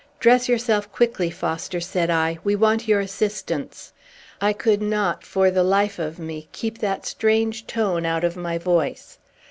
"Dress 0.19 0.49
yourself 0.49 0.91
quickly, 0.91 1.29
Foster," 1.29 1.79
said 1.79 2.09
I. 2.09 2.39
"We 2.43 2.55
want 2.55 2.87
your 2.87 3.01
assistance." 3.01 3.93
I 4.41 4.51
could 4.51 4.81
not, 4.81 5.23
for 5.23 5.51
the 5.51 5.61
life 5.61 5.99
of 5.99 6.17
me, 6.17 6.47
keep 6.53 6.79
that 6.79 7.05
strange 7.05 7.67
tone 7.67 8.03
out 8.03 8.23
of 8.23 8.35
my 8.35 8.57
voice. 8.57 9.19